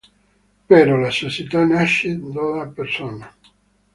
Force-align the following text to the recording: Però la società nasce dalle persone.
Però 0.71 0.95
la 0.97 1.11
società 1.11 1.63
nasce 1.63 2.17
dalle 2.19 2.69
persone. 2.73 3.33